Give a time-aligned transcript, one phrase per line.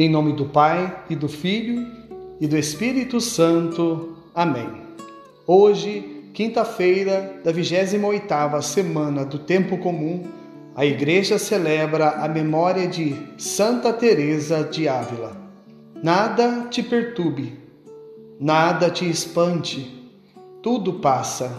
[0.00, 1.86] Em nome do Pai e do Filho
[2.40, 4.16] e do Espírito Santo.
[4.34, 4.66] Amém.
[5.46, 10.24] Hoje, quinta-feira da 28ª semana do tempo comum,
[10.74, 15.36] a igreja celebra a memória de Santa Teresa de Ávila.
[16.02, 17.58] Nada te perturbe,
[18.40, 20.02] nada te espante,
[20.62, 21.54] tudo passa.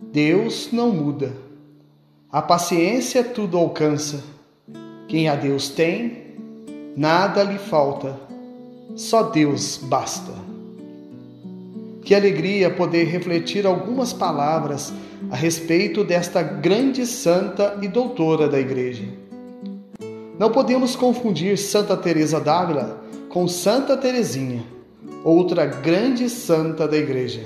[0.00, 1.32] Deus não muda.
[2.30, 4.22] A paciência tudo alcança.
[5.08, 6.21] Quem a Deus tem,
[6.96, 8.18] nada lhe falta,
[8.94, 10.32] só Deus basta.
[12.02, 14.92] Que alegria poder refletir algumas palavras
[15.30, 19.04] a respeito desta grande santa e doutora da Igreja.
[20.38, 24.64] Não podemos confundir Santa Teresa d'Ávila com Santa Teresinha,
[25.24, 27.42] outra grande santa da Igreja.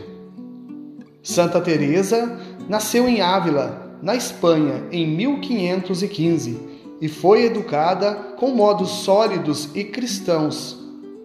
[1.23, 9.69] Santa Teresa nasceu em Ávila, na Espanha, em 1515 e foi educada com modos sólidos
[9.75, 10.79] e cristãos.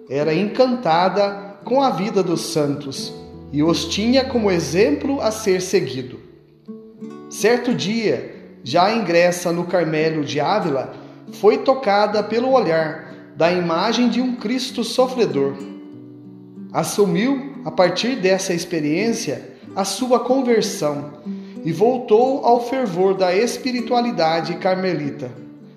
[0.09, 3.13] Era encantada com a vida dos santos
[3.51, 6.19] e os tinha como exemplo a ser seguido.
[7.29, 10.93] Certo dia, já ingressa no Carmelo de Ávila,
[11.33, 15.53] foi tocada pelo olhar da imagem de um Cristo sofredor.
[16.73, 21.13] Assumiu, a partir dessa experiência, a sua conversão
[21.63, 25.31] e voltou ao fervor da espiritualidade carmelita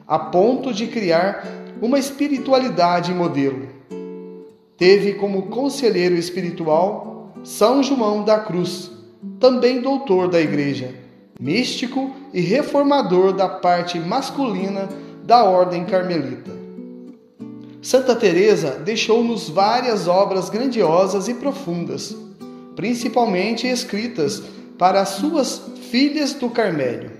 [0.07, 1.47] a ponto de criar
[1.81, 3.69] uma espiritualidade modelo.
[4.77, 8.91] Teve como conselheiro espiritual São João da Cruz,
[9.41, 10.95] também doutor da Igreja,
[11.41, 14.89] místico e reformador da parte masculina
[15.25, 16.51] da ordem carmelita.
[17.81, 22.17] Santa Teresa deixou-nos várias obras grandiosas e profundas,
[22.75, 24.43] principalmente escritas
[24.79, 27.14] para as suas filhas do Carmério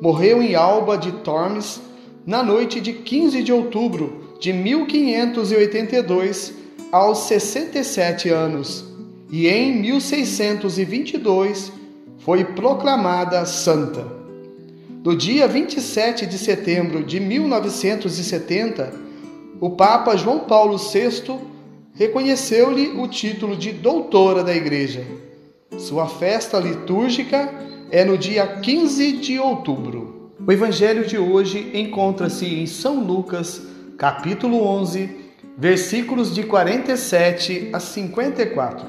[0.00, 1.80] morreu em Alba de Tormes
[2.26, 6.54] na noite de 15 de outubro de 1582,
[6.92, 8.84] aos 67 anos,
[9.30, 11.72] e em 1622
[12.18, 14.06] foi proclamada santa.
[15.04, 18.92] No dia 27 de setembro de 1970,
[19.60, 21.38] o Papa João Paulo VI
[21.94, 25.04] reconheceu-lhe o título de doutora da Igreja.
[25.78, 27.50] Sua festa litúrgica
[27.90, 30.32] é no dia 15 de outubro.
[30.46, 33.62] O evangelho de hoje encontra-se em São Lucas,
[33.96, 35.10] capítulo 11,
[35.56, 38.86] versículos de 47 a 54.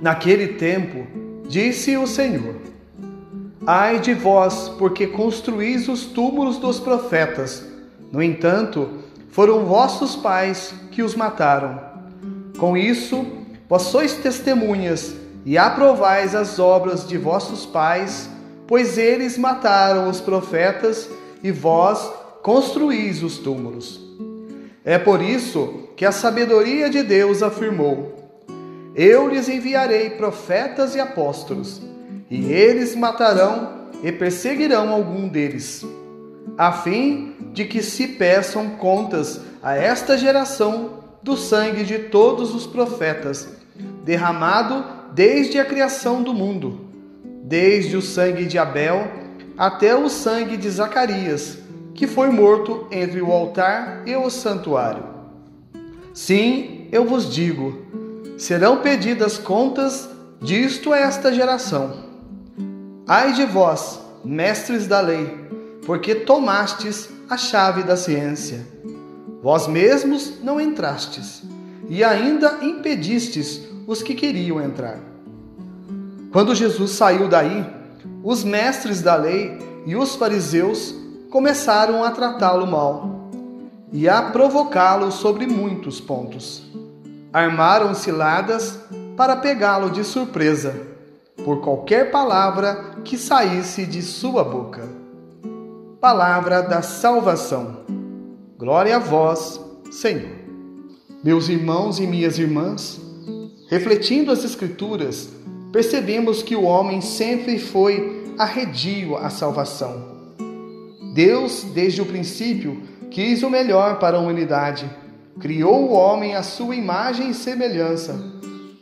[0.00, 1.06] Naquele tempo,
[1.48, 2.56] disse o Senhor:
[3.66, 7.66] Ai de vós, porque construís os túmulos dos profetas.
[8.12, 8.88] No entanto,
[9.30, 11.80] foram vossos pais que os mataram.
[12.58, 13.26] Com isso,
[13.68, 18.28] vós sois testemunhas e aprovais as obras de vossos pais,
[18.66, 21.08] pois eles mataram os profetas
[21.40, 22.10] e vós
[22.42, 24.04] construís os túmulos.
[24.84, 28.42] É por isso que a sabedoria de Deus afirmou:
[28.92, 31.80] Eu lhes enviarei profetas e apóstolos,
[32.28, 35.86] e eles matarão e perseguirão algum deles,
[36.58, 42.66] a fim de que se peçam contas a esta geração do sangue de todos os
[42.66, 43.48] profetas,
[44.04, 46.78] derramado desde a criação do mundo,
[47.42, 49.10] desde o sangue de Abel
[49.56, 51.56] até o sangue de Zacarias,
[51.94, 55.02] que foi morto entre o altar e o santuário.
[56.12, 57.82] Sim, eu vos digo,
[58.36, 60.06] serão pedidas contas
[60.38, 61.96] disto a esta geração.
[63.08, 65.34] Ai de vós, mestres da lei,
[65.86, 68.66] porque tomastes a chave da ciência.
[69.42, 71.42] Vós mesmos não entrastes,
[71.88, 74.98] e ainda impedistes os que queriam entrar.
[76.32, 77.64] Quando Jesus saiu daí,
[78.22, 80.94] os mestres da lei e os fariseus
[81.30, 83.30] começaram a tratá-lo mal
[83.92, 86.64] e a provocá-lo sobre muitos pontos.
[87.32, 88.78] Armaram ciladas
[89.16, 90.74] para pegá-lo de surpresa
[91.44, 94.82] por qualquer palavra que saísse de sua boca.
[96.00, 97.84] Palavra da salvação.
[98.58, 99.60] Glória a vós,
[99.90, 100.36] Senhor.
[101.22, 103.00] Meus irmãos e minhas irmãs,
[103.68, 105.28] Refletindo as Escrituras,
[105.72, 110.36] percebemos que o homem sempre foi arredio à salvação.
[111.12, 112.80] Deus, desde o princípio,
[113.10, 114.88] quis o melhor para a humanidade.
[115.40, 118.16] Criou o homem à sua imagem e semelhança.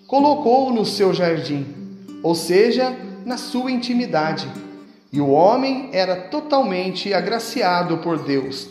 [0.07, 1.65] Colocou-o no seu jardim,
[2.23, 2.95] ou seja,
[3.25, 4.47] na sua intimidade.
[5.11, 8.69] E o homem era totalmente agraciado por Deus,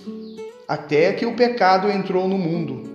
[0.67, 2.92] até que o pecado entrou no mundo.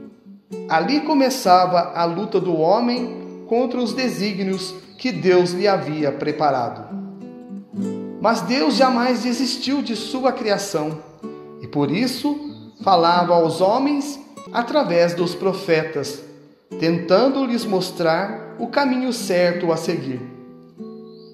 [0.68, 6.96] Ali começava a luta do homem contra os desígnios que Deus lhe havia preparado.
[8.20, 10.98] Mas Deus jamais desistiu de sua criação
[11.62, 12.36] e por isso
[12.82, 14.18] falava aos homens
[14.52, 16.22] através dos profetas,
[16.80, 20.20] tentando lhes mostrar o caminho certo a seguir.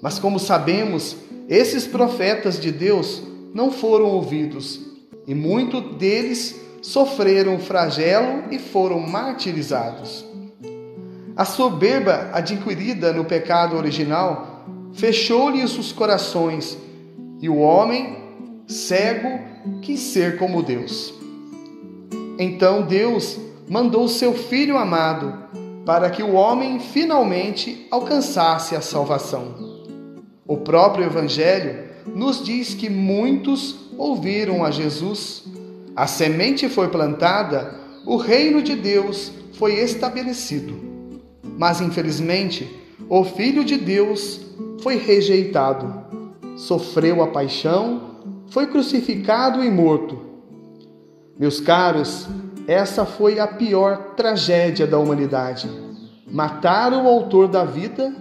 [0.02, 1.16] Mas como sabemos,
[1.48, 3.22] esses profetas de Deus
[3.54, 4.80] não foram ouvidos
[5.26, 10.22] e muitos deles sofreram flagelo e foram martirizados.
[11.34, 16.76] A soberba adquirida no pecado original fechou-lhes os corações
[17.40, 18.18] e o homem,
[18.66, 19.40] cego,
[19.80, 21.14] quis ser como Deus.
[22.38, 25.32] Então Deus mandou seu Filho amado
[25.86, 29.54] para que o homem finalmente alcançasse a salvação.
[30.46, 31.82] O próprio Evangelho
[32.14, 35.44] nos diz que muitos ouviram a Jesus,
[35.94, 37.74] a semente foi plantada,
[38.04, 40.74] o reino de Deus foi estabelecido.
[41.56, 42.68] Mas infelizmente,
[43.08, 44.40] o Filho de Deus
[44.82, 46.04] foi rejeitado,
[46.56, 50.24] sofreu a paixão, foi crucificado e morto
[51.36, 52.28] meus caros,
[52.68, 55.68] essa foi a pior tragédia da humanidade.
[56.30, 58.14] Matar o autor da vida,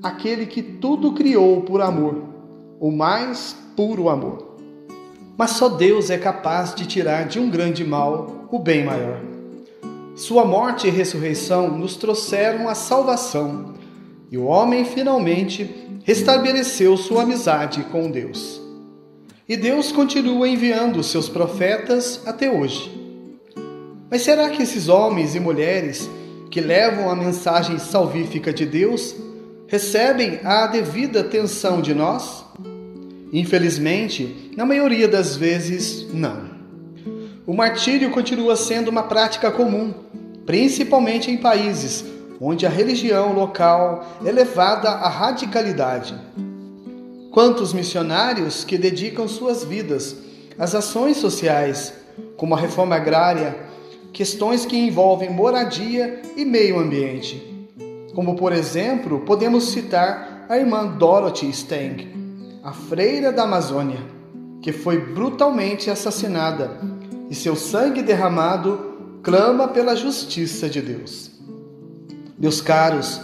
[0.00, 2.22] aquele que tudo criou por amor,
[2.78, 4.51] o mais puro amor.
[5.36, 9.20] Mas só Deus é capaz de tirar de um grande mal o bem maior.
[10.14, 13.74] Sua morte e ressurreição nos trouxeram a salvação,
[14.30, 15.68] e o homem finalmente
[16.04, 18.60] restabeleceu sua amizade com Deus.
[19.48, 22.90] E Deus continua enviando seus profetas até hoje.
[24.10, 26.08] Mas será que esses homens e mulheres
[26.50, 29.14] que levam a mensagem salvífica de Deus
[29.66, 32.44] recebem a devida atenção de nós?
[33.32, 36.52] Infelizmente, na maioria das vezes, não.
[37.46, 39.94] O martírio continua sendo uma prática comum,
[40.44, 42.04] principalmente em países
[42.44, 46.14] onde a religião local é levada à radicalidade.
[47.30, 50.16] Quantos missionários que dedicam suas vidas
[50.58, 51.94] às ações sociais,
[52.36, 53.56] como a reforma agrária,
[54.12, 57.40] questões que envolvem moradia e meio ambiente.
[58.12, 62.21] Como, por exemplo, podemos citar a irmã Dorothy Stang,
[62.62, 63.98] a freira da Amazônia,
[64.60, 66.78] que foi brutalmente assassinada
[67.28, 71.32] e seu sangue derramado clama pela justiça de Deus.
[72.38, 73.20] Meus caros,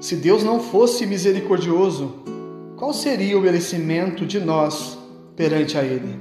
[0.00, 2.14] se Deus não fosse misericordioso,
[2.78, 4.96] qual seria o merecimento de nós
[5.36, 6.18] perante a Ele?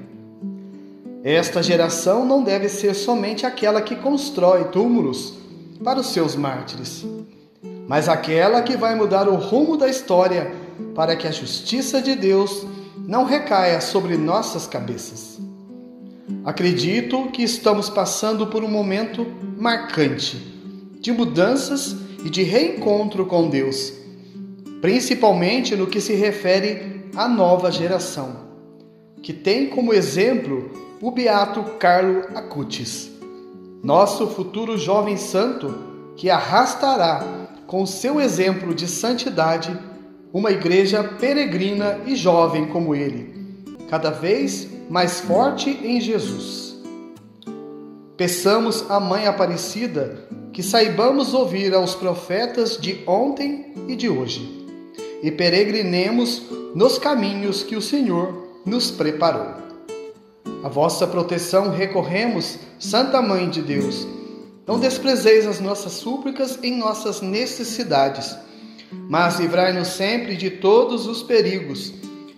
[1.23, 5.33] Esta geração não deve ser somente aquela que constrói túmulos
[5.81, 7.06] para os seus mártires,
[7.88, 12.66] mas aquela que vai mudar o rumo da história para que a justiça de Deus
[13.08, 15.40] não recaia sobre nossas cabeças.
[16.46, 19.26] Acredito que estamos passando por um momento
[19.58, 20.38] marcante
[21.00, 24.00] de mudanças e de reencontro com Deus
[24.81, 28.48] principalmente no que se refere à nova geração,
[29.22, 30.72] que tem como exemplo
[31.02, 33.10] o beato Carlo Acutis,
[33.84, 37.24] nosso futuro jovem santo que arrastará
[37.66, 39.78] com seu exemplo de santidade
[40.31, 43.34] uma igreja peregrina e jovem como ele,
[43.90, 46.78] cada vez mais forte em Jesus.
[48.16, 54.60] Peçamos à Mãe Aparecida que saibamos ouvir aos profetas de ontem e de hoje
[55.22, 56.44] e peregrinemos
[56.74, 59.54] nos caminhos que o Senhor nos preparou.
[60.64, 64.08] A vossa proteção recorremos, Santa Mãe de Deus.
[64.68, 68.36] Não desprezeis as nossas súplicas em nossas necessidades,
[68.92, 71.94] mas livrai-nos sempre de todos os perigos.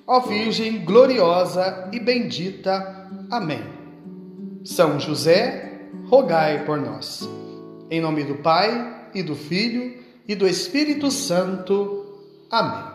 [0.05, 3.07] Ó Virgem gloriosa e bendita.
[3.29, 3.63] Amém.
[4.63, 7.27] São José, rogai por nós.
[7.89, 12.05] Em nome do Pai, e do Filho, e do Espírito Santo.
[12.49, 12.90] Amém.